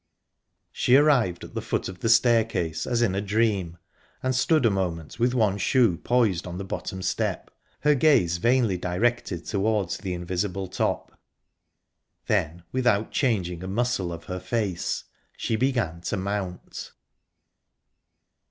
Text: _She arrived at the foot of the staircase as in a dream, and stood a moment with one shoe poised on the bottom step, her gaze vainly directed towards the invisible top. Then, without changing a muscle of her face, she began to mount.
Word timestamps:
_She 0.71 0.95
arrived 0.95 1.43
at 1.43 1.53
the 1.53 1.61
foot 1.61 1.87
of 1.87 1.99
the 1.99 2.09
staircase 2.09 2.87
as 2.87 3.03
in 3.03 3.13
a 3.13 3.21
dream, 3.21 3.77
and 4.23 4.33
stood 4.33 4.65
a 4.65 4.71
moment 4.71 5.19
with 5.19 5.35
one 5.35 5.59
shoe 5.59 5.97
poised 5.97 6.47
on 6.47 6.57
the 6.57 6.63
bottom 6.63 7.03
step, 7.03 7.51
her 7.81 7.93
gaze 7.93 8.37
vainly 8.39 8.79
directed 8.79 9.45
towards 9.45 9.97
the 9.99 10.15
invisible 10.15 10.67
top. 10.67 11.15
Then, 12.25 12.63
without 12.71 13.11
changing 13.11 13.63
a 13.63 13.67
muscle 13.67 14.11
of 14.11 14.23
her 14.23 14.39
face, 14.39 15.03
she 15.37 15.55
began 15.55 16.01
to 16.05 16.17
mount. 16.17 16.93